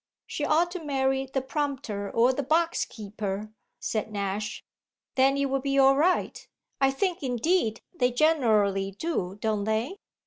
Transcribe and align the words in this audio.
"She 0.25 0.43
ought 0.43 0.71
to 0.71 0.83
marry 0.83 1.27
the 1.27 1.43
prompter 1.43 2.09
or 2.09 2.33
the 2.33 2.41
box 2.41 2.85
keeper," 2.85 3.53
said 3.79 4.11
Nash. 4.11 4.63
"Then 5.13 5.37
it 5.37 5.45
would 5.45 5.61
be 5.61 5.77
all 5.77 5.95
right. 5.95 6.47
I 6.79 6.89
think 6.89 7.21
indeed 7.21 7.81
they 7.93 8.09
generally 8.11 8.93
do, 8.97 9.37
don't 9.39 9.65
they?" 9.65 9.97